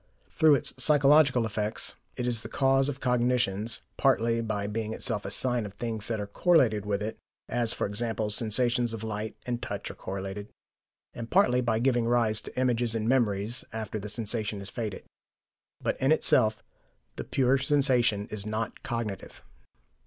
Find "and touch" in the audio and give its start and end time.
9.45-9.91